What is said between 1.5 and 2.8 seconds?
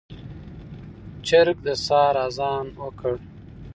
د سحر اذان